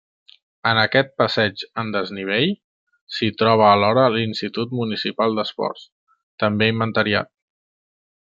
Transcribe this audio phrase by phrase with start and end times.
[0.67, 2.53] En aquest passeig en desnivell,
[3.17, 5.85] s'hi troba alhora l'Institut Municipal d'Esports,
[6.47, 7.33] també inventariat.